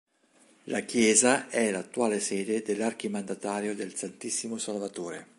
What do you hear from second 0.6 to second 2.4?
La chiesa è l'attuale